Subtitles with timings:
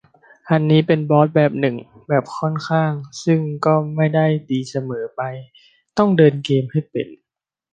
[0.49, 1.75] อันนี้เป็นบอสแบบหนึ่ง
[2.07, 2.91] แบบค่อนข้าง
[3.23, 5.21] ซึ่งก็ไม่ได้ดีกว่าเสมอไป
[5.97, 7.07] ต้องเดินเกมให้เป็น